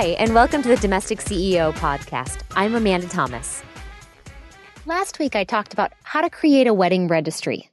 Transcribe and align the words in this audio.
Hi, 0.00 0.16
and 0.18 0.34
welcome 0.34 0.62
to 0.62 0.68
the 0.70 0.78
Domestic 0.78 1.18
CEO 1.18 1.74
podcast. 1.74 2.40
I'm 2.56 2.74
Amanda 2.74 3.06
Thomas. 3.06 3.62
Last 4.86 5.18
week, 5.18 5.36
I 5.36 5.44
talked 5.44 5.74
about 5.74 5.92
how 6.04 6.22
to 6.22 6.30
create 6.30 6.66
a 6.66 6.72
wedding 6.72 7.06
registry. 7.06 7.68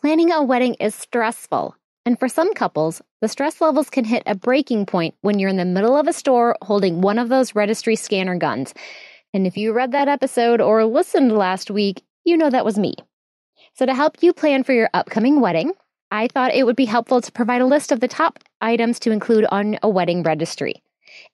Planning 0.00 0.30
a 0.30 0.40
wedding 0.40 0.74
is 0.74 0.94
stressful, 0.94 1.74
and 2.06 2.16
for 2.16 2.28
some 2.28 2.54
couples, 2.54 3.02
the 3.20 3.26
stress 3.26 3.60
levels 3.60 3.90
can 3.90 4.04
hit 4.04 4.22
a 4.24 4.36
breaking 4.36 4.86
point 4.86 5.16
when 5.22 5.40
you're 5.40 5.50
in 5.50 5.56
the 5.56 5.64
middle 5.64 5.96
of 5.96 6.06
a 6.06 6.12
store 6.12 6.56
holding 6.62 7.00
one 7.00 7.18
of 7.18 7.28
those 7.28 7.56
registry 7.56 7.96
scanner 7.96 8.36
guns. 8.38 8.72
And 9.32 9.44
if 9.44 9.56
you 9.56 9.72
read 9.72 9.90
that 9.90 10.06
episode 10.06 10.60
or 10.60 10.84
listened 10.84 11.36
last 11.36 11.72
week, 11.72 12.04
you 12.24 12.36
know 12.36 12.50
that 12.50 12.64
was 12.64 12.78
me. 12.78 12.94
So, 13.72 13.84
to 13.84 13.94
help 13.94 14.22
you 14.22 14.32
plan 14.32 14.62
for 14.62 14.74
your 14.74 14.90
upcoming 14.94 15.40
wedding, 15.40 15.72
I 16.12 16.28
thought 16.28 16.54
it 16.54 16.66
would 16.66 16.76
be 16.76 16.84
helpful 16.84 17.20
to 17.20 17.32
provide 17.32 17.62
a 17.62 17.66
list 17.66 17.90
of 17.90 17.98
the 17.98 18.06
top 18.06 18.38
items 18.60 19.00
to 19.00 19.10
include 19.10 19.44
on 19.46 19.76
a 19.82 19.88
wedding 19.88 20.22
registry. 20.22 20.83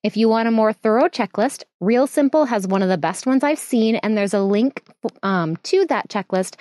If 0.02 0.16
you 0.16 0.28
want 0.28 0.48
a 0.48 0.52
more 0.52 0.72
thorough 0.72 1.08
checklist, 1.08 1.64
Real 1.80 2.06
Simple 2.06 2.44
has 2.46 2.66
one 2.66 2.82
of 2.82 2.88
the 2.88 2.98
best 2.98 3.26
ones 3.26 3.44
I've 3.44 3.58
seen, 3.58 3.96
and 3.96 4.16
there's 4.16 4.34
a 4.34 4.42
link 4.42 4.82
um, 5.22 5.56
to 5.64 5.86
that 5.86 6.08
checklist 6.08 6.56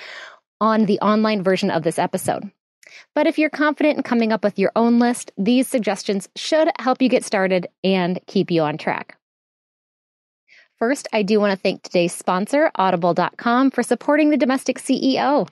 on 0.61 0.85
the 0.85 0.99
online 0.99 1.43
version 1.43 1.71
of 1.71 1.83
this 1.83 1.99
episode. 1.99 2.51
But 3.15 3.27
if 3.27 3.37
you're 3.37 3.49
confident 3.49 3.97
in 3.97 4.03
coming 4.03 4.31
up 4.31 4.43
with 4.43 4.59
your 4.59 4.71
own 4.75 4.99
list, 4.99 5.31
these 5.37 5.67
suggestions 5.67 6.27
should 6.35 6.69
help 6.79 7.01
you 7.01 7.09
get 7.09 7.23
started 7.23 7.67
and 7.83 8.19
keep 8.27 8.51
you 8.51 8.61
on 8.61 8.77
track. 8.77 9.17
First, 10.77 11.07
I 11.11 11.23
do 11.23 11.41
want 11.41 11.51
to 11.51 11.61
thank 11.61 11.83
today's 11.83 12.13
sponsor, 12.13 12.71
Audible.com, 12.75 13.71
for 13.71 13.83
supporting 13.83 14.29
the 14.29 14.38
domestic 14.38 14.79
CEO. 14.79 15.47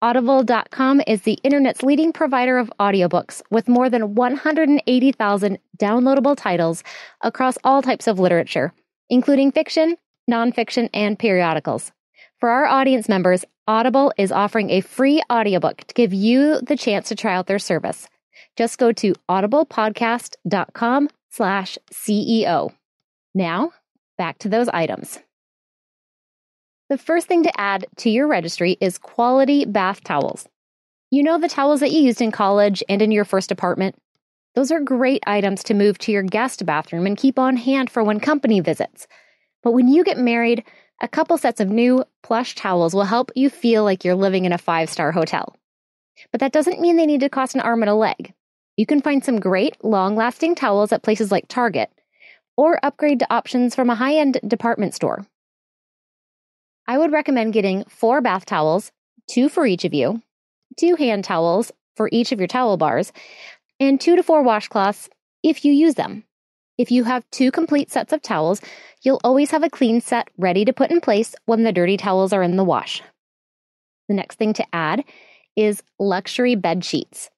Audible.com 0.00 1.02
is 1.08 1.22
the 1.22 1.40
internet's 1.42 1.82
leading 1.82 2.12
provider 2.12 2.56
of 2.56 2.72
audiobooks 2.78 3.42
with 3.50 3.68
more 3.68 3.90
than 3.90 4.14
180,000 4.14 5.58
downloadable 5.76 6.36
titles 6.36 6.84
across 7.22 7.58
all 7.64 7.82
types 7.82 8.06
of 8.06 8.20
literature, 8.20 8.72
including 9.10 9.50
fiction, 9.50 9.96
nonfiction, 10.30 10.88
and 10.94 11.18
periodicals. 11.18 11.90
For 12.38 12.48
our 12.48 12.66
audience 12.66 13.08
members, 13.08 13.44
Audible 13.66 14.12
is 14.16 14.30
offering 14.30 14.70
a 14.70 14.82
free 14.82 15.20
audiobook 15.32 15.78
to 15.78 15.94
give 15.94 16.14
you 16.14 16.60
the 16.60 16.76
chance 16.76 17.08
to 17.08 17.16
try 17.16 17.34
out 17.34 17.48
their 17.48 17.58
service. 17.58 18.08
Just 18.56 18.78
go 18.78 18.92
to 18.92 19.14
audiblepodcast.com 19.28 21.08
slash 21.30 21.76
CEO. 21.92 22.72
Now, 23.34 23.72
back 24.16 24.38
to 24.38 24.48
those 24.48 24.68
items. 24.68 25.18
The 26.88 26.96
first 26.96 27.26
thing 27.26 27.42
to 27.42 27.60
add 27.60 27.84
to 27.98 28.08
your 28.08 28.26
registry 28.26 28.78
is 28.80 28.96
quality 28.96 29.66
bath 29.66 30.02
towels. 30.02 30.48
You 31.10 31.22
know 31.22 31.38
the 31.38 31.46
towels 31.48 31.80
that 31.80 31.92
you 31.92 32.00
used 32.00 32.22
in 32.22 32.32
college 32.32 32.82
and 32.88 33.02
in 33.02 33.12
your 33.12 33.26
first 33.26 33.50
apartment? 33.50 33.94
Those 34.54 34.72
are 34.72 34.80
great 34.80 35.22
items 35.26 35.62
to 35.64 35.74
move 35.74 35.98
to 35.98 36.12
your 36.12 36.22
guest 36.22 36.64
bathroom 36.64 37.06
and 37.06 37.14
keep 37.14 37.38
on 37.38 37.58
hand 37.58 37.90
for 37.90 38.02
when 38.02 38.20
company 38.20 38.60
visits. 38.60 39.06
But 39.62 39.72
when 39.72 39.88
you 39.88 40.02
get 40.02 40.16
married, 40.16 40.64
a 41.02 41.08
couple 41.08 41.36
sets 41.36 41.60
of 41.60 41.68
new 41.68 42.04
plush 42.22 42.54
towels 42.54 42.94
will 42.94 43.04
help 43.04 43.30
you 43.34 43.50
feel 43.50 43.84
like 43.84 44.02
you're 44.02 44.14
living 44.14 44.46
in 44.46 44.54
a 44.54 44.58
five 44.58 44.88
star 44.88 45.12
hotel. 45.12 45.54
But 46.32 46.40
that 46.40 46.52
doesn't 46.52 46.80
mean 46.80 46.96
they 46.96 47.04
need 47.04 47.20
to 47.20 47.28
cost 47.28 47.54
an 47.54 47.60
arm 47.60 47.82
and 47.82 47.90
a 47.90 47.94
leg. 47.94 48.32
You 48.78 48.86
can 48.86 49.02
find 49.02 49.22
some 49.22 49.40
great, 49.40 49.76
long 49.84 50.16
lasting 50.16 50.54
towels 50.54 50.90
at 50.90 51.02
places 51.02 51.30
like 51.30 51.48
Target, 51.48 51.90
or 52.56 52.82
upgrade 52.82 53.18
to 53.18 53.32
options 53.32 53.74
from 53.74 53.90
a 53.90 53.94
high 53.94 54.14
end 54.14 54.40
department 54.46 54.94
store. 54.94 55.26
I 56.88 56.96
would 56.96 57.12
recommend 57.12 57.52
getting 57.52 57.84
four 57.84 58.22
bath 58.22 58.46
towels, 58.46 58.92
two 59.30 59.50
for 59.50 59.66
each 59.66 59.84
of 59.84 59.92
you, 59.92 60.22
two 60.78 60.96
hand 60.96 61.22
towels 61.22 61.70
for 61.96 62.08
each 62.10 62.32
of 62.32 62.40
your 62.40 62.48
towel 62.48 62.78
bars, 62.78 63.12
and 63.78 64.00
two 64.00 64.16
to 64.16 64.22
four 64.22 64.42
washcloths 64.42 65.10
if 65.42 65.66
you 65.66 65.72
use 65.72 65.96
them. 65.96 66.24
If 66.78 66.90
you 66.90 67.04
have 67.04 67.30
two 67.30 67.50
complete 67.50 67.90
sets 67.90 68.14
of 68.14 68.22
towels, 68.22 68.62
you'll 69.02 69.20
always 69.22 69.50
have 69.50 69.62
a 69.62 69.68
clean 69.68 70.00
set 70.00 70.30
ready 70.38 70.64
to 70.64 70.72
put 70.72 70.90
in 70.90 71.02
place 71.02 71.34
when 71.44 71.62
the 71.62 71.72
dirty 71.72 71.98
towels 71.98 72.32
are 72.32 72.42
in 72.42 72.56
the 72.56 72.64
wash. 72.64 73.02
The 74.08 74.14
next 74.14 74.36
thing 74.36 74.54
to 74.54 74.66
add 74.74 75.04
is 75.56 75.82
luxury 75.98 76.54
bed 76.54 76.86
sheets. 76.86 77.28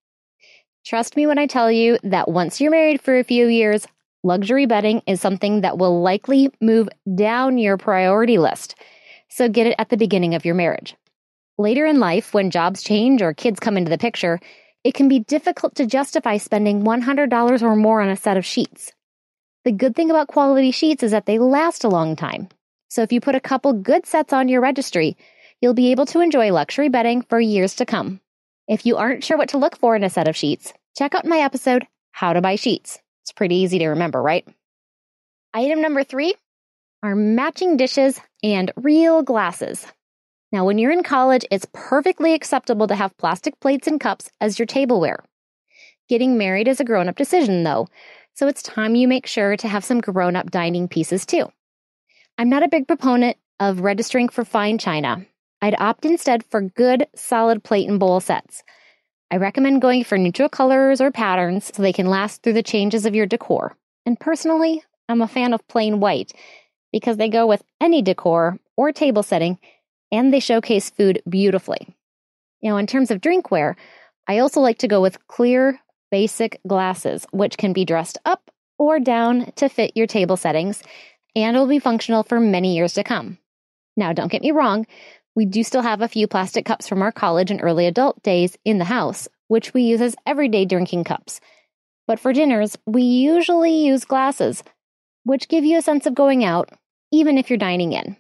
Trust 0.87 1.17
me 1.17 1.27
when 1.27 1.39
I 1.39 1.47
tell 1.47 1.73
you 1.73 1.99
that 2.05 2.31
once 2.31 2.61
you're 2.61 2.71
married 2.71 3.01
for 3.01 3.19
a 3.19 3.25
few 3.25 3.49
years, 3.49 3.85
luxury 4.23 4.67
bedding 4.67 5.03
is 5.09 5.21
something 5.21 5.63
that 5.63 5.77
will 5.77 6.01
likely 6.03 6.53
move 6.61 6.89
down 7.17 7.59
your 7.59 7.77
priority 7.77 8.39
list 8.39 8.77
so 9.31 9.49
get 9.49 9.67
it 9.67 9.77
at 9.79 9.89
the 9.89 9.97
beginning 9.97 10.35
of 10.35 10.45
your 10.45 10.55
marriage. 10.55 10.95
Later 11.57 11.87
in 11.87 12.01
life, 12.01 12.35
when 12.35 12.51
jobs 12.51 12.83
change 12.83 13.23
or 13.23 13.33
kids 13.33 13.61
come 13.61 13.77
into 13.77 13.91
the 13.91 13.99
picture, 13.99 14.41
it 14.85 14.95
can 14.95 15.09
be 15.09 15.21
difficult 15.21 15.75
to 15.77 15.87
justify 15.87 16.37
spending 16.37 16.83
$100 16.83 17.63
or 17.63 17.77
more 17.77 18.01
on 18.01 18.09
a 18.09 18.17
set 18.17 18.37
of 18.37 18.45
sheets. 18.45 18.93
The 19.65 19.73
good 19.73 19.95
thing 19.95 20.11
about 20.11 20.29
quality 20.29 20.71
sheets 20.71 21.03
is 21.03 21.11
that 21.11 21.27
they 21.27 21.39
last 21.39 21.85
a 21.85 21.89
long 21.89 22.17
time. 22.17 22.49
So 22.89 23.03
if 23.03 23.13
you 23.13 23.21
put 23.21 23.35
a 23.35 23.41
couple 23.41 23.73
good 23.75 24.07
sets 24.07 24.33
on 24.33 24.49
your 24.49 24.63
registry, 24.63 25.17
you'll 25.61 25.75
be 25.75 25.91
able 25.91 26.07
to 26.07 26.21
enjoy 26.21 26.51
luxury 26.51 26.89
bedding 26.89 27.23
for 27.23 27.39
years 27.39 27.77
to 27.77 27.87
come. 27.87 28.21
If 28.67 28.87
you 28.87 28.97
aren't 28.97 29.23
sure 29.23 29.37
what 29.37 29.51
to 29.51 29.59
look 29.59 29.77
for 29.77 29.95
in 29.95 30.03
a 30.03 30.11
set 30.11 30.29
of 30.29 30.37
sheets, 30.37 30.73
check 30.97 31.15
out 31.15 31.27
my 31.27 31.39
episode, 31.39 31.87
How 32.11 32.33
to 32.33 32.41
Buy 32.41 32.57
Sheets. 32.57 32.99
It's 33.23 33.33
pretty 33.33 33.57
easy 33.57 33.79
to 33.81 33.89
remember, 33.89 34.23
right? 34.23 34.49
Item 35.53 35.83
number 35.83 36.05
three 36.05 36.35
are 37.03 37.15
matching 37.15 37.77
dishes 37.77 38.21
and 38.43 38.71
real 38.77 39.23
glasses. 39.23 39.87
Now, 40.53 40.65
when 40.65 40.79
you're 40.79 40.91
in 40.91 41.03
college, 41.03 41.47
it's 41.51 41.67
perfectly 41.73 42.35
acceptable 42.35 42.87
to 42.89 42.95
have 42.95 43.17
plastic 43.17 43.59
plates 43.61 43.87
and 43.87 44.01
cups 44.01 44.31
as 44.41 44.59
your 44.59 44.67
tableware. 44.67 45.25
Getting 46.09 46.37
married 46.37 46.69
is 46.69 46.81
a 46.81 46.85
grown 46.85 47.09
up 47.09 47.17
decision, 47.17 47.63
though, 47.63 47.89
so 48.35 48.49
it's 48.49 48.63
time 48.63 48.97
you 48.97 49.07
make 49.07 49.27
sure 49.27 49.57
to 49.57 49.69
have 49.69 49.85
some 49.85 50.01
grown 50.01 50.37
up 50.37 50.51
dining 50.51 50.89
pieces 50.89 51.25
too. 51.25 51.51
I'm 52.37 52.49
not 52.49 52.63
a 52.63 52.69
big 52.69 52.89
proponent 52.89 53.37
of 53.61 53.81
registering 53.81 54.29
for 54.29 54.45
fine 54.45 54.79
china. 54.79 55.25
I'd 55.63 55.81
opt 55.81 56.05
instead 56.05 56.45
for 56.45 56.63
good, 56.63 57.07
solid 57.15 57.63
plate 57.63 57.89
and 57.89 58.01
bowl 58.01 58.21
sets. 58.21 58.63
I 59.31 59.37
recommend 59.37 59.83
going 59.83 60.05
for 60.05 60.19
neutral 60.19 60.49
colors 60.49 61.01
or 61.01 61.11
patterns 61.11 61.71
so 61.73 61.83
they 61.83 61.93
can 61.93 62.07
last 62.07 62.43
through 62.43 62.55
the 62.55 62.63
changes 62.63 63.07
of 63.07 63.15
your 63.15 63.27
decor. 63.27 63.77
And 64.05 64.19
personally, 64.19 64.83
I'm 65.09 65.23
a 65.23 65.29
fan 65.29 65.53
of 65.53 65.67
plain 65.69 66.01
white 66.01 66.33
because 66.93 67.17
they 67.17 67.29
go 67.29 67.47
with 67.47 67.63
any 67.81 68.03
decor 68.03 68.59
or 68.77 68.93
table 68.93 69.23
setting 69.23 69.59
and 70.13 70.33
they 70.33 70.41
showcase 70.41 70.91
food 70.91 71.23
beautifully. 71.29 71.89
Now, 72.63 72.77
in 72.77 72.87
terms 72.87 73.11
of 73.11 73.21
drinkware, 73.21 73.77
I 74.29 74.39
also 74.39 74.61
like 74.61 74.79
to 74.79 74.89
go 74.89 75.01
with 75.01 75.27
clear, 75.29 75.81
basic 76.11 76.61
glasses, 76.67 77.27
which 77.31 77.57
can 77.57 77.73
be 77.73 77.85
dressed 77.85 78.19
up 78.25 78.51
or 78.79 78.99
down 78.99 79.53
to 79.57 79.69
fit 79.69 79.97
your 79.97 80.07
table 80.07 80.37
settings 80.37 80.83
and 81.37 81.57
will 81.57 81.67
be 81.67 81.79
functional 81.79 82.23
for 82.23 82.41
many 82.41 82.75
years 82.75 82.95
to 82.95 83.05
come. 83.05 83.39
Now, 83.97 84.13
don't 84.13 84.33
get 84.33 84.43
me 84.43 84.51
wrong, 84.51 84.87
we 85.37 85.45
do 85.47 85.63
still 85.63 85.83
have 85.83 86.03
a 86.03 86.09
few 86.09 86.27
plastic 86.27 86.65
cups 86.65 86.89
from 86.89 87.03
our 87.03 87.13
college 87.13 87.51
and 87.51 87.63
early 87.63 87.87
adult 87.87 88.23
days 88.23 88.57
in 88.65 88.79
the 88.79 88.85
house, 88.85 89.29
which 89.49 89.73
we 89.73 89.83
use 89.83 90.01
as 90.01 90.17
everyday 90.27 90.65
drinking 90.65 91.05
cups. 91.05 91.41
But 92.07 92.19
for 92.19 92.33
dinners, 92.33 92.77
we 92.87 93.03
usually 93.03 93.87
use 93.87 94.05
glasses, 94.05 94.65
which 95.25 95.49
give 95.49 95.65
you 95.65 95.79
a 95.79 95.83
sense 95.83 96.07
of 96.07 96.15
going 96.15 96.45
out 96.45 96.71
even 97.13 97.39
if 97.39 97.51
you're 97.51 97.59
dining 97.59 97.93
in. 97.93 98.17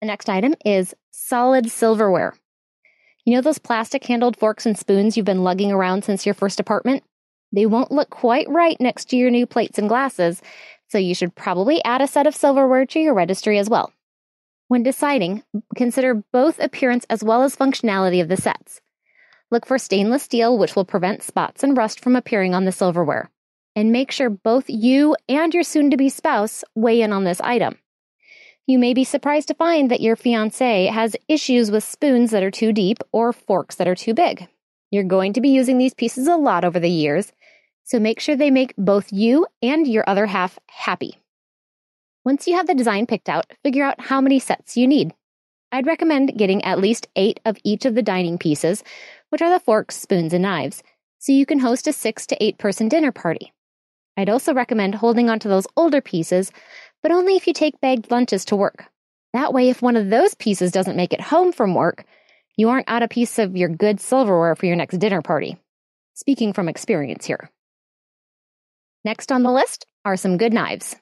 The 0.00 0.06
next 0.06 0.28
item 0.28 0.54
is 0.64 0.94
solid 1.10 1.70
silverware. 1.70 2.34
You 3.24 3.34
know 3.34 3.42
those 3.42 3.58
plastic 3.58 4.04
handled 4.04 4.36
forks 4.36 4.64
and 4.64 4.78
spoons 4.78 5.16
you've 5.16 5.26
been 5.26 5.44
lugging 5.44 5.70
around 5.70 6.04
since 6.04 6.24
your 6.24 6.34
first 6.34 6.58
apartment? 6.58 7.04
They 7.52 7.66
won't 7.66 7.92
look 7.92 8.10
quite 8.10 8.48
right 8.48 8.76
next 8.80 9.10
to 9.10 9.16
your 9.16 9.30
new 9.30 9.46
plates 9.46 9.78
and 9.78 9.88
glasses, 9.88 10.40
so 10.88 10.98
you 10.98 11.14
should 11.14 11.34
probably 11.34 11.84
add 11.84 12.00
a 12.00 12.06
set 12.06 12.26
of 12.26 12.34
silverware 12.34 12.86
to 12.86 12.98
your 12.98 13.14
registry 13.14 13.58
as 13.58 13.68
well. 13.68 13.92
When 14.68 14.82
deciding, 14.82 15.42
consider 15.76 16.24
both 16.32 16.60
appearance 16.60 17.04
as 17.10 17.22
well 17.22 17.42
as 17.42 17.56
functionality 17.56 18.22
of 18.22 18.28
the 18.28 18.36
sets. 18.36 18.80
Look 19.50 19.66
for 19.66 19.78
stainless 19.78 20.22
steel, 20.22 20.56
which 20.56 20.76
will 20.76 20.84
prevent 20.84 21.22
spots 21.22 21.62
and 21.62 21.76
rust 21.76 22.00
from 22.00 22.16
appearing 22.16 22.54
on 22.54 22.64
the 22.64 22.72
silverware 22.72 23.30
and 23.80 23.92
make 23.92 24.10
sure 24.10 24.28
both 24.28 24.68
you 24.68 25.16
and 25.26 25.54
your 25.54 25.62
soon 25.62 25.90
to 25.90 25.96
be 25.96 26.10
spouse 26.10 26.62
weigh 26.74 27.00
in 27.00 27.14
on 27.14 27.24
this 27.24 27.40
item. 27.40 27.78
You 28.66 28.78
may 28.78 28.92
be 28.92 29.04
surprised 29.04 29.48
to 29.48 29.54
find 29.54 29.90
that 29.90 30.02
your 30.02 30.16
fiance 30.16 30.86
has 30.86 31.16
issues 31.28 31.70
with 31.70 31.82
spoons 31.82 32.30
that 32.30 32.42
are 32.42 32.50
too 32.50 32.74
deep 32.74 32.98
or 33.10 33.32
forks 33.32 33.76
that 33.76 33.88
are 33.88 33.94
too 33.94 34.12
big. 34.12 34.46
You're 34.90 35.04
going 35.04 35.32
to 35.32 35.40
be 35.40 35.48
using 35.48 35.78
these 35.78 35.94
pieces 35.94 36.28
a 36.28 36.36
lot 36.36 36.62
over 36.62 36.78
the 36.78 36.90
years, 36.90 37.32
so 37.84 37.98
make 37.98 38.20
sure 38.20 38.36
they 38.36 38.50
make 38.50 38.74
both 38.76 39.12
you 39.12 39.46
and 39.62 39.88
your 39.88 40.04
other 40.06 40.26
half 40.26 40.58
happy. 40.68 41.18
Once 42.22 42.46
you 42.46 42.54
have 42.56 42.66
the 42.66 42.74
design 42.74 43.06
picked 43.06 43.30
out, 43.30 43.46
figure 43.64 43.82
out 43.82 43.98
how 43.98 44.20
many 44.20 44.38
sets 44.38 44.76
you 44.76 44.86
need. 44.86 45.14
I'd 45.72 45.86
recommend 45.86 46.36
getting 46.36 46.62
at 46.64 46.80
least 46.80 47.08
eight 47.16 47.40
of 47.46 47.56
each 47.64 47.86
of 47.86 47.94
the 47.94 48.02
dining 48.02 48.36
pieces, 48.36 48.84
which 49.30 49.40
are 49.40 49.50
the 49.50 49.64
forks, 49.64 49.96
spoons, 49.96 50.34
and 50.34 50.42
knives, 50.42 50.82
so 51.18 51.32
you 51.32 51.46
can 51.46 51.60
host 51.60 51.86
a 51.86 51.94
six 51.94 52.26
to 52.26 52.44
eight 52.44 52.58
person 52.58 52.88
dinner 52.88 53.10
party. 53.10 53.54
I'd 54.20 54.28
also 54.28 54.52
recommend 54.52 54.94
holding 54.94 55.30
onto 55.30 55.48
those 55.48 55.66
older 55.78 56.02
pieces, 56.02 56.52
but 57.02 57.10
only 57.10 57.36
if 57.36 57.46
you 57.46 57.54
take 57.54 57.80
bagged 57.80 58.10
lunches 58.10 58.44
to 58.46 58.56
work. 58.56 58.84
That 59.32 59.54
way, 59.54 59.70
if 59.70 59.80
one 59.80 59.96
of 59.96 60.10
those 60.10 60.34
pieces 60.34 60.72
doesn't 60.72 60.96
make 60.96 61.14
it 61.14 61.22
home 61.22 61.52
from 61.52 61.74
work, 61.74 62.04
you 62.54 62.68
aren't 62.68 62.90
out 62.90 63.02
a 63.02 63.08
piece 63.08 63.38
of 63.38 63.56
your 63.56 63.70
good 63.70 63.98
silverware 63.98 64.54
for 64.56 64.66
your 64.66 64.76
next 64.76 64.98
dinner 64.98 65.22
party. 65.22 65.56
Speaking 66.12 66.52
from 66.52 66.68
experience 66.68 67.24
here. 67.24 67.50
Next 69.06 69.32
on 69.32 69.42
the 69.42 69.50
list 69.50 69.86
are 70.04 70.18
some 70.18 70.36
good 70.36 70.52
knives. 70.52 70.96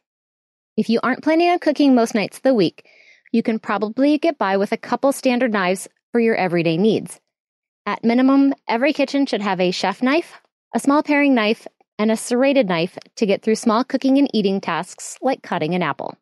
If 0.77 0.89
you 0.89 1.01
aren't 1.03 1.25
planning 1.25 1.49
on 1.49 1.59
cooking 1.59 1.97
most 1.97 2.15
nights 2.15 2.37
of 2.37 2.45
the 2.45 2.55
week, 2.55 2.87
you 3.33 3.43
can 3.43 3.59
probably 3.59 4.19
get 4.19 4.39
by 4.39 4.59
with 4.59 4.71
a 4.71 4.77
couple 4.77 5.11
standard 5.11 5.53
knives 5.53 5.89
for 6.13 6.21
your 6.21 6.37
everyday 6.37 6.77
needs. 6.77 7.19
At 7.85 8.05
minimum, 8.05 8.55
every 8.69 8.93
kitchen 8.93 9.27
should 9.27 9.43
have 9.43 9.61
a 9.61 9.73
chef 9.73 10.05
knife, 10.05 10.41
a 10.73 10.79
small 10.79 11.03
paring 11.03 11.35
knife, 11.35 11.67
and 11.99 12.11
a 12.11 12.17
serrated 12.17 12.69
knife 12.69 12.97
to 13.17 13.27
get 13.27 13.43
through 13.43 13.57
small 13.57 13.85
cooking 13.85 14.19
and 14.19 14.31
eating 14.33 14.61
tasks 14.61 15.19
like 15.21 15.43
cutting 15.43 15.75
an 15.75 15.83
apple. 15.83 16.17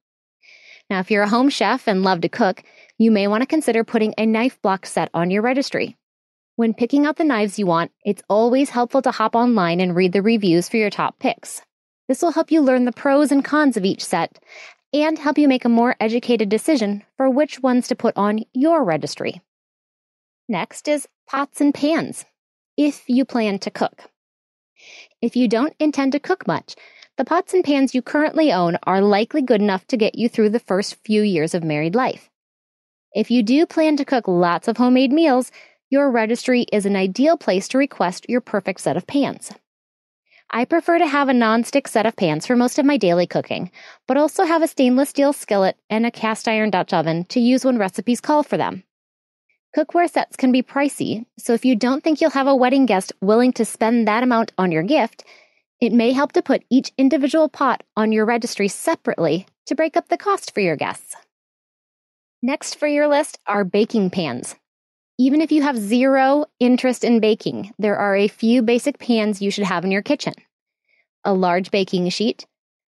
Now, 0.88 1.00
if 1.00 1.10
you're 1.10 1.24
a 1.24 1.28
home 1.28 1.50
chef 1.50 1.88
and 1.88 2.02
love 2.02 2.20
to 2.20 2.28
cook, 2.28 2.62
you 2.98 3.10
may 3.10 3.26
want 3.26 3.42
to 3.42 3.46
consider 3.46 3.84
putting 3.84 4.14
a 4.16 4.26
knife 4.26 4.60
block 4.62 4.86
set 4.86 5.10
on 5.12 5.30
your 5.30 5.42
registry. 5.42 5.96
When 6.54 6.72
picking 6.72 7.04
out 7.04 7.16
the 7.16 7.24
knives 7.24 7.58
you 7.58 7.66
want, 7.66 7.90
it's 8.04 8.22
always 8.30 8.70
helpful 8.70 9.02
to 9.02 9.10
hop 9.10 9.34
online 9.34 9.80
and 9.80 9.94
read 9.94 10.12
the 10.12 10.22
reviews 10.22 10.68
for 10.68 10.78
your 10.78 10.90
top 10.90 11.18
picks. 11.18 11.60
This 12.08 12.22
will 12.22 12.32
help 12.32 12.50
you 12.50 12.62
learn 12.62 12.84
the 12.84 12.92
pros 12.92 13.30
and 13.30 13.44
cons 13.44 13.76
of 13.76 13.84
each 13.84 14.04
set 14.04 14.38
and 14.94 15.18
help 15.18 15.36
you 15.36 15.48
make 15.48 15.64
a 15.64 15.68
more 15.68 15.96
educated 16.00 16.48
decision 16.48 17.02
for 17.16 17.28
which 17.28 17.60
ones 17.60 17.88
to 17.88 17.96
put 17.96 18.16
on 18.16 18.44
your 18.54 18.84
registry. 18.84 19.42
Next 20.48 20.88
is 20.88 21.08
pots 21.28 21.60
and 21.60 21.74
pans, 21.74 22.24
if 22.76 23.02
you 23.08 23.24
plan 23.24 23.58
to 23.58 23.70
cook. 23.70 24.04
If 25.22 25.36
you 25.36 25.48
don't 25.48 25.74
intend 25.78 26.12
to 26.12 26.20
cook 26.20 26.46
much, 26.46 26.74
the 27.16 27.24
pots 27.24 27.54
and 27.54 27.64
pans 27.64 27.94
you 27.94 28.02
currently 28.02 28.52
own 28.52 28.76
are 28.82 29.00
likely 29.00 29.42
good 29.42 29.62
enough 29.62 29.86
to 29.86 29.96
get 29.96 30.16
you 30.16 30.28
through 30.28 30.50
the 30.50 30.60
first 30.60 30.96
few 31.04 31.22
years 31.22 31.54
of 31.54 31.64
married 31.64 31.94
life. 31.94 32.30
If 33.12 33.30
you 33.30 33.42
do 33.42 33.64
plan 33.64 33.96
to 33.96 34.04
cook 34.04 34.28
lots 34.28 34.68
of 34.68 34.76
homemade 34.76 35.12
meals, 35.12 35.50
your 35.88 36.10
registry 36.10 36.66
is 36.72 36.84
an 36.84 36.96
ideal 36.96 37.36
place 37.36 37.68
to 37.68 37.78
request 37.78 38.26
your 38.28 38.40
perfect 38.40 38.80
set 38.80 38.96
of 38.96 39.06
pans. 39.06 39.52
I 40.50 40.64
prefer 40.64 40.98
to 40.98 41.06
have 41.06 41.28
a 41.28 41.34
non-stick 41.34 41.88
set 41.88 42.06
of 42.06 42.16
pans 42.16 42.46
for 42.46 42.54
most 42.54 42.78
of 42.78 42.86
my 42.86 42.96
daily 42.96 43.26
cooking, 43.26 43.70
but 44.06 44.16
also 44.16 44.44
have 44.44 44.62
a 44.62 44.68
stainless 44.68 45.08
steel 45.08 45.32
skillet 45.32 45.76
and 45.90 46.06
a 46.06 46.10
cast 46.10 46.46
iron 46.46 46.70
Dutch 46.70 46.92
oven 46.92 47.24
to 47.30 47.40
use 47.40 47.64
when 47.64 47.78
recipes 47.78 48.20
call 48.20 48.42
for 48.42 48.56
them. 48.56 48.84
Cookware 49.76 50.08
sets 50.08 50.36
can 50.36 50.52
be 50.52 50.62
pricey, 50.62 51.26
so 51.38 51.52
if 51.52 51.66
you 51.66 51.76
don't 51.76 52.02
think 52.02 52.22
you'll 52.22 52.30
have 52.30 52.46
a 52.46 52.56
wedding 52.56 52.86
guest 52.86 53.12
willing 53.20 53.52
to 53.52 53.64
spend 53.66 54.08
that 54.08 54.22
amount 54.22 54.52
on 54.56 54.72
your 54.72 54.82
gift, 54.82 55.22
it 55.82 55.92
may 55.92 56.12
help 56.12 56.32
to 56.32 56.40
put 56.40 56.64
each 56.70 56.92
individual 56.96 57.50
pot 57.50 57.82
on 57.94 58.10
your 58.10 58.24
registry 58.24 58.68
separately 58.68 59.46
to 59.66 59.74
break 59.74 59.94
up 59.94 60.08
the 60.08 60.16
cost 60.16 60.54
for 60.54 60.60
your 60.60 60.76
guests. 60.76 61.14
Next 62.42 62.76
for 62.78 62.88
your 62.88 63.06
list 63.06 63.38
are 63.46 63.64
baking 63.64 64.08
pans. 64.08 64.56
Even 65.18 65.42
if 65.42 65.52
you 65.52 65.60
have 65.60 65.76
zero 65.76 66.46
interest 66.58 67.04
in 67.04 67.20
baking, 67.20 67.74
there 67.78 67.98
are 67.98 68.16
a 68.16 68.28
few 68.28 68.62
basic 68.62 68.98
pans 68.98 69.42
you 69.42 69.50
should 69.50 69.64
have 69.64 69.84
in 69.84 69.90
your 69.90 70.02
kitchen 70.02 70.32
a 71.22 71.34
large 71.34 71.70
baking 71.70 72.08
sheet, 72.08 72.46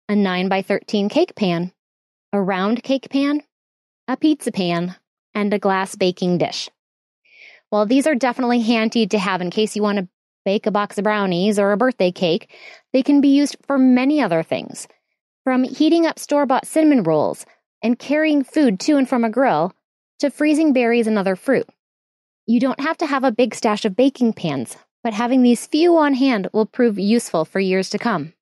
a 0.07 0.15
9 0.15 0.47
by 0.47 0.61
13 0.61 1.09
cake 1.09 1.35
pan, 1.35 1.73
a 2.31 2.39
round 2.39 2.83
cake 2.83 3.09
pan, 3.09 3.41
a 4.07 4.15
pizza 4.15 4.51
pan, 4.51 4.95
and 5.33 5.53
a 5.53 5.59
glass 5.59 5.95
baking 5.95 6.37
dish. 6.37 6.69
While 7.69 7.85
these 7.85 8.07
are 8.07 8.15
definitely 8.15 8.61
handy 8.61 9.05
to 9.07 9.19
have 9.19 9.41
in 9.41 9.51
case 9.51 9.75
you 9.75 9.81
want 9.81 9.99
to 9.99 10.07
bake 10.45 10.65
a 10.65 10.71
box 10.71 10.97
of 10.97 11.03
brownies 11.03 11.59
or 11.59 11.71
a 11.71 11.77
birthday 11.77 12.11
cake, 12.11 12.51
they 12.93 13.03
can 13.03 13.21
be 13.21 13.29
used 13.29 13.57
for 13.67 13.77
many 13.77 14.21
other 14.21 14.41
things. 14.41 14.87
From 15.43 15.63
heating 15.63 16.05
up 16.05 16.17
store 16.19 16.45
bought 16.45 16.65
cinnamon 16.65 17.03
rolls 17.03 17.45
and 17.83 17.99
carrying 17.99 18.43
food 18.43 18.79
to 18.81 18.97
and 18.97 19.07
from 19.07 19.23
a 19.23 19.29
grill 19.29 19.73
to 20.19 20.29
freezing 20.29 20.73
berries 20.73 21.07
and 21.07 21.17
other 21.17 21.35
fruit. 21.35 21.67
You 22.45 22.59
don't 22.59 22.79
have 22.79 22.97
to 22.97 23.05
have 23.05 23.23
a 23.23 23.31
big 23.31 23.53
stash 23.53 23.85
of 23.85 23.95
baking 23.95 24.33
pans, 24.33 24.75
but 25.03 25.13
having 25.13 25.43
these 25.43 25.67
few 25.67 25.97
on 25.97 26.13
hand 26.13 26.49
will 26.51 26.65
prove 26.65 26.97
useful 26.97 27.45
for 27.45 27.59
years 27.59 27.89
to 27.91 27.99
come. 27.99 28.33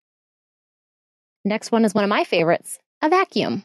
Next 1.43 1.71
one 1.71 1.85
is 1.85 1.93
one 1.93 2.03
of 2.03 2.09
my 2.09 2.23
favorites 2.23 2.79
a 3.01 3.09
vacuum. 3.09 3.63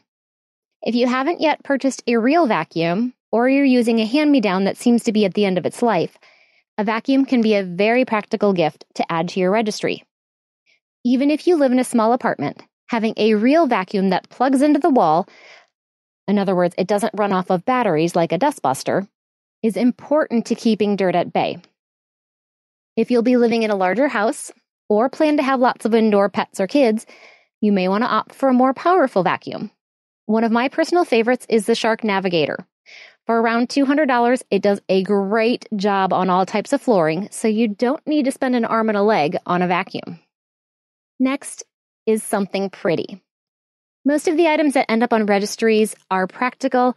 If 0.85 0.95
you 0.95 1.07
haven't 1.07 1.39
yet 1.39 1.63
purchased 1.63 2.03
a 2.07 2.17
real 2.17 2.45
vacuum, 2.45 3.13
or 3.31 3.47
you're 3.47 3.63
using 3.63 3.99
a 3.99 4.05
hand 4.05 4.33
me 4.33 4.41
down 4.41 4.65
that 4.65 4.75
seems 4.75 5.05
to 5.05 5.13
be 5.13 5.23
at 5.23 5.33
the 5.33 5.45
end 5.45 5.57
of 5.57 5.65
its 5.65 5.81
life, 5.81 6.17
a 6.77 6.83
vacuum 6.83 7.23
can 7.23 7.41
be 7.41 7.55
a 7.55 7.63
very 7.63 8.03
practical 8.03 8.51
gift 8.51 8.83
to 8.95 9.09
add 9.09 9.29
to 9.29 9.39
your 9.39 9.49
registry. 9.49 10.03
Even 11.05 11.31
if 11.31 11.47
you 11.47 11.55
live 11.55 11.71
in 11.71 11.79
a 11.79 11.85
small 11.85 12.11
apartment, 12.11 12.61
having 12.89 13.13
a 13.15 13.35
real 13.35 13.65
vacuum 13.65 14.09
that 14.09 14.29
plugs 14.29 14.61
into 14.61 14.79
the 14.79 14.89
wall, 14.89 15.25
in 16.27 16.37
other 16.37 16.55
words, 16.55 16.75
it 16.77 16.87
doesn't 16.87 17.13
run 17.15 17.31
off 17.31 17.49
of 17.49 17.63
batteries 17.63 18.13
like 18.13 18.33
a 18.33 18.39
dustbuster, 18.39 19.07
is 19.61 19.77
important 19.77 20.45
to 20.47 20.55
keeping 20.55 20.97
dirt 20.97 21.15
at 21.15 21.31
bay. 21.31 21.61
If 22.97 23.09
you'll 23.09 23.21
be 23.21 23.37
living 23.37 23.63
in 23.63 23.71
a 23.71 23.75
larger 23.77 24.09
house 24.09 24.51
or 24.89 25.07
plan 25.07 25.37
to 25.37 25.43
have 25.43 25.61
lots 25.61 25.85
of 25.85 25.95
indoor 25.95 26.27
pets 26.27 26.59
or 26.59 26.67
kids, 26.67 27.05
you 27.61 27.71
may 27.71 27.87
want 27.87 28.03
to 28.03 28.09
opt 28.09 28.35
for 28.35 28.49
a 28.49 28.53
more 28.53 28.73
powerful 28.73 29.23
vacuum. 29.23 29.71
One 30.25 30.43
of 30.43 30.51
my 30.51 30.69
personal 30.69 31.05
favorites 31.05 31.45
is 31.49 31.65
the 31.65 31.75
Shark 31.75 32.03
Navigator. 32.03 32.57
For 33.25 33.41
around 33.41 33.69
$200, 33.69 34.43
it 34.51 34.61
does 34.61 34.81
a 34.89 35.03
great 35.03 35.67
job 35.75 36.11
on 36.11 36.29
all 36.29 36.45
types 36.45 36.73
of 36.73 36.81
flooring, 36.81 37.29
so 37.31 37.47
you 37.47 37.67
don't 37.67 38.05
need 38.05 38.25
to 38.25 38.31
spend 38.31 38.55
an 38.55 38.65
arm 38.65 38.89
and 38.89 38.97
a 38.97 39.03
leg 39.03 39.37
on 39.45 39.61
a 39.61 39.67
vacuum. 39.67 40.19
Next 41.19 41.63
is 42.05 42.23
something 42.23 42.69
pretty. 42.69 43.21
Most 44.05 44.27
of 44.27 44.35
the 44.35 44.47
items 44.47 44.73
that 44.73 44.91
end 44.91 45.03
up 45.03 45.13
on 45.13 45.25
registries 45.25 45.95
are 46.11 46.27
practical, 46.27 46.95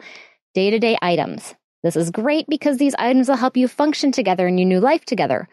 day 0.53 0.69
to 0.69 0.79
day 0.79 0.97
items 1.01 1.55
this 1.83 1.95
is 1.95 2.11
great 2.11 2.47
because 2.49 2.77
these 2.77 2.95
items 2.95 3.29
will 3.29 3.37
help 3.37 3.55
you 3.55 3.67
function 3.67 4.11
together 4.11 4.47
in 4.47 4.57
your 4.57 4.67
new 4.67 4.79
life 4.79 5.05
together. 5.05 5.47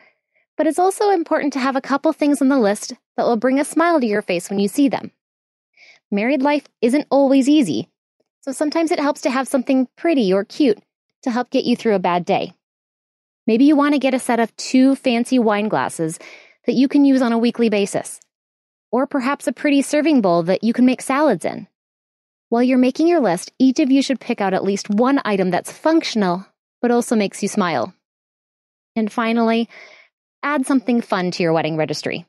But 0.57 0.67
it's 0.67 0.79
also 0.79 1.11
important 1.11 1.53
to 1.53 1.61
have 1.61 1.77
a 1.77 1.81
couple 1.81 2.13
things 2.13 2.41
on 2.41 2.49
the 2.49 2.59
list 2.59 2.95
that 3.17 3.25
will 3.25 3.37
bring 3.37 3.61
a 3.61 3.65
smile 3.65 4.01
to 4.01 4.07
your 4.07 4.23
face 4.23 4.51
when 4.51 4.59
you 4.59 4.69
see 4.69 4.89
them. 4.89 5.11
Married 6.15 6.43
life 6.43 6.69
isn't 6.81 7.09
always 7.11 7.49
easy, 7.49 7.89
so 8.41 8.53
sometimes 8.53 8.93
it 8.93 9.01
helps 9.01 9.23
to 9.23 9.31
have 9.31 9.49
something 9.49 9.89
pretty 9.97 10.33
or 10.33 10.45
cute 10.45 10.79
to 11.25 11.31
help 11.33 11.51
get 11.51 11.65
you 11.65 11.75
through 11.75 11.97
a 11.97 11.99
bad 11.99 12.25
day. 12.25 12.53
Maybe 13.49 13.65
you 13.65 13.75
want 13.75 13.95
to 13.95 13.99
get 13.99 14.15
a 14.15 14.21
set 14.21 14.39
of 14.39 14.55
two 14.57 14.95
fancy 14.95 15.41
wine 15.41 15.67
glasses 15.67 16.21
that 16.67 16.77
you 16.77 16.87
can 16.87 17.05
use 17.05 17.21
on 17.21 17.33
a 17.33 17.39
weekly 17.39 17.69
basis, 17.69 18.21
or 18.93 19.09
perhaps 19.09 19.49
a 19.49 19.53
pretty 19.53 19.83
serving 19.83 20.21
bowl 20.21 20.45
that 20.45 20.63
you 20.63 20.73
can 20.73 20.87
make 20.87 21.03
salads 21.03 21.45
in. 21.45 21.67
While 22.49 22.63
you're 22.63 22.79
making 22.79 23.09
your 23.09 23.19
list, 23.19 23.51
each 23.59 23.81
of 23.81 23.91
you 23.91 24.01
should 24.01 24.21
pick 24.21 24.41
out 24.41 24.55
at 24.55 24.63
least 24.63 24.89
one 24.89 25.21
item 25.25 25.51
that's 25.51 25.73
functional, 25.73 26.47
but 26.81 26.93
also 26.93 27.17
makes 27.17 27.43
you 27.43 27.49
smile. 27.49 27.93
And 28.95 29.11
finally, 29.11 29.69
add 30.45 30.65
something 30.65 31.01
fun 31.01 31.33
to 31.33 31.43
your 31.43 31.53
wedding 31.53 31.77
registry. 31.77 32.25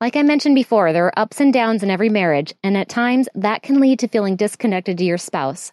Like 0.00 0.14
I 0.14 0.22
mentioned 0.22 0.54
before, 0.54 0.92
there 0.92 1.06
are 1.06 1.18
ups 1.18 1.40
and 1.40 1.52
downs 1.52 1.82
in 1.82 1.90
every 1.90 2.08
marriage, 2.08 2.54
and 2.62 2.76
at 2.76 2.88
times 2.88 3.28
that 3.34 3.62
can 3.62 3.80
lead 3.80 3.98
to 3.98 4.08
feeling 4.08 4.36
disconnected 4.36 4.96
to 4.98 5.04
your 5.04 5.18
spouse. 5.18 5.72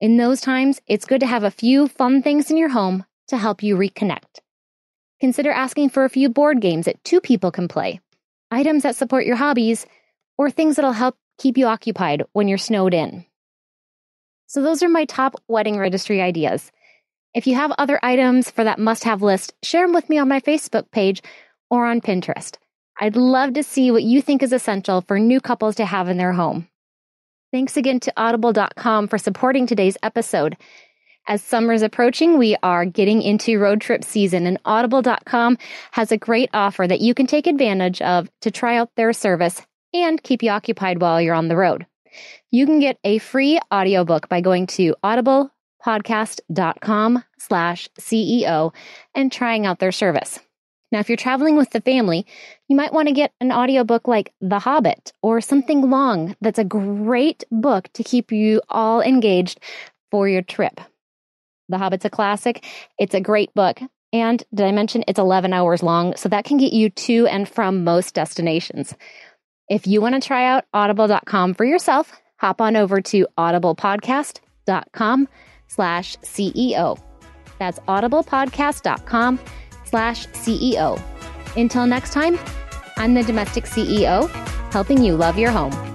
In 0.00 0.16
those 0.16 0.40
times, 0.40 0.80
it's 0.88 1.06
good 1.06 1.20
to 1.20 1.26
have 1.26 1.44
a 1.44 1.52
few 1.52 1.86
fun 1.86 2.20
things 2.20 2.50
in 2.50 2.56
your 2.56 2.70
home 2.70 3.04
to 3.28 3.36
help 3.36 3.62
you 3.62 3.76
reconnect. 3.76 4.40
Consider 5.20 5.52
asking 5.52 5.90
for 5.90 6.04
a 6.04 6.10
few 6.10 6.28
board 6.28 6.60
games 6.60 6.86
that 6.86 7.02
two 7.04 7.20
people 7.20 7.52
can 7.52 7.68
play, 7.68 8.00
items 8.50 8.82
that 8.82 8.96
support 8.96 9.24
your 9.24 9.36
hobbies, 9.36 9.86
or 10.36 10.50
things 10.50 10.74
that'll 10.74 10.90
help 10.90 11.16
keep 11.38 11.56
you 11.56 11.66
occupied 11.66 12.24
when 12.32 12.48
you're 12.48 12.58
snowed 12.58 12.92
in. 12.92 13.24
So, 14.48 14.62
those 14.62 14.82
are 14.82 14.88
my 14.88 15.04
top 15.04 15.36
wedding 15.46 15.78
registry 15.78 16.20
ideas. 16.20 16.72
If 17.34 17.46
you 17.46 17.54
have 17.54 17.72
other 17.78 18.00
items 18.02 18.50
for 18.50 18.64
that 18.64 18.80
must 18.80 19.04
have 19.04 19.22
list, 19.22 19.54
share 19.62 19.86
them 19.86 19.94
with 19.94 20.10
me 20.10 20.18
on 20.18 20.28
my 20.28 20.40
Facebook 20.40 20.90
page 20.90 21.22
or 21.70 21.86
on 21.86 22.00
Pinterest. 22.00 22.56
I'd 23.00 23.16
love 23.16 23.54
to 23.54 23.62
see 23.62 23.90
what 23.90 24.02
you 24.02 24.22
think 24.22 24.42
is 24.42 24.52
essential 24.52 25.02
for 25.02 25.18
new 25.18 25.40
couples 25.40 25.76
to 25.76 25.84
have 25.84 26.08
in 26.08 26.16
their 26.16 26.32
home. 26.32 26.68
Thanks 27.52 27.76
again 27.76 28.00
to 28.00 28.12
audible.com 28.16 29.08
for 29.08 29.18
supporting 29.18 29.66
today's 29.66 29.98
episode. 30.02 30.56
As 31.26 31.42
summer's 31.42 31.82
approaching, 31.82 32.36
we 32.36 32.56
are 32.62 32.84
getting 32.84 33.22
into 33.22 33.58
road 33.58 33.80
trip 33.80 34.04
season, 34.04 34.46
and 34.46 34.58
audible.com 34.64 35.56
has 35.92 36.12
a 36.12 36.18
great 36.18 36.50
offer 36.52 36.86
that 36.86 37.00
you 37.00 37.14
can 37.14 37.26
take 37.26 37.46
advantage 37.46 38.02
of 38.02 38.28
to 38.42 38.50
try 38.50 38.76
out 38.76 38.90
their 38.96 39.12
service 39.12 39.62
and 39.94 40.22
keep 40.22 40.42
you 40.42 40.50
occupied 40.50 41.00
while 41.00 41.20
you're 41.20 41.34
on 41.34 41.48
the 41.48 41.56
road. 41.56 41.86
You 42.50 42.66
can 42.66 42.80
get 42.80 42.98
a 43.04 43.18
free 43.18 43.58
audiobook 43.72 44.28
by 44.28 44.42
going 44.42 44.66
to 44.68 44.94
audiblepodcast.com 45.02 47.24
slash 47.38 47.88
CEO 47.98 48.74
and 49.14 49.32
trying 49.32 49.64
out 49.64 49.78
their 49.78 49.92
service. 49.92 50.38
Now, 50.92 51.00
if 51.00 51.08
you're 51.08 51.16
traveling 51.16 51.56
with 51.56 51.70
the 51.70 51.80
family, 51.80 52.26
you 52.68 52.76
might 52.76 52.92
want 52.92 53.08
to 53.08 53.14
get 53.14 53.32
an 53.40 53.50
audiobook 53.50 54.06
like 54.06 54.32
The 54.40 54.60
Hobbit 54.60 55.12
or 55.22 55.40
something 55.40 55.90
long 55.90 56.36
that's 56.40 56.58
a 56.58 56.64
great 56.64 57.44
book 57.50 57.88
to 57.94 58.04
keep 58.04 58.30
you 58.30 58.62
all 58.68 59.00
engaged 59.00 59.60
for 60.10 60.28
your 60.28 60.42
trip. 60.42 60.80
The 61.68 61.78
Hobbit's 61.78 62.04
a 62.04 62.10
classic. 62.10 62.64
It's 62.98 63.14
a 63.14 63.20
great 63.20 63.52
book. 63.54 63.80
And 64.12 64.44
did 64.54 64.66
I 64.66 64.70
mention 64.70 65.02
it's 65.08 65.18
11 65.18 65.52
hours 65.52 65.82
long? 65.82 66.14
So 66.16 66.28
that 66.28 66.44
can 66.44 66.56
get 66.56 66.72
you 66.72 66.90
to 66.90 67.26
and 67.26 67.48
from 67.48 67.82
most 67.82 68.14
destinations. 68.14 68.94
If 69.68 69.86
you 69.86 70.00
want 70.00 70.14
to 70.14 70.26
try 70.26 70.46
out 70.46 70.64
audible.com 70.72 71.54
for 71.54 71.64
yourself, 71.64 72.12
hop 72.36 72.60
on 72.60 72.76
over 72.76 73.00
to 73.00 73.26
audiblepodcast.com 73.36 75.28
slash 75.66 76.16
CEO. 76.18 77.00
That's 77.58 77.78
audiblepodcast.com 77.80 79.40
slash 79.94 80.26
CEO. 80.30 81.00
Until 81.56 81.86
next 81.86 82.12
time, 82.12 82.36
I'm 82.96 83.14
the 83.14 83.22
domestic 83.22 83.62
CEO 83.62 84.28
helping 84.72 85.00
you 85.04 85.14
love 85.14 85.38
your 85.38 85.52
home. 85.52 85.93